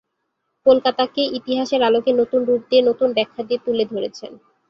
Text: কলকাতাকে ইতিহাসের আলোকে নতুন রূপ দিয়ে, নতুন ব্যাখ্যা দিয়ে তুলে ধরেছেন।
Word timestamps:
কলকাতাকে 0.65 1.21
ইতিহাসের 1.37 1.81
আলোকে 1.83 2.11
নতুন 2.13 2.41
রূপ 2.43 2.61
দিয়ে, 2.69 2.81
নতুন 2.81 3.09
ব্যাখ্যা 3.13 3.41
দিয়ে 3.43 3.63
তুলে 3.65 3.83
ধরেছেন। 3.85 4.31